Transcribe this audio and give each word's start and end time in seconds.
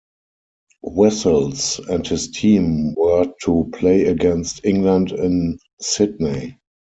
Wessels 0.81 1.77
and 1.77 2.07
his 2.07 2.31
team 2.31 2.95
were 2.95 3.31
to 3.43 3.69
play 3.71 4.05
against 4.05 4.65
England 4.65 5.11
in 5.11 5.59
Sydney. 5.79 6.57